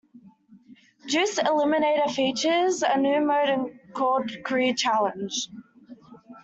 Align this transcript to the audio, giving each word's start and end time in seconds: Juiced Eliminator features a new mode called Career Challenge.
Juiced 1.05 1.37
Eliminator 1.37 2.09
features 2.09 2.81
a 2.81 2.97
new 2.97 3.21
mode 3.21 3.79
called 3.93 4.31
Career 4.43 4.73
Challenge. 4.73 5.31